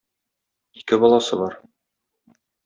Ике 0.81 0.99
баласы 1.03 1.39
бар. 1.43 1.55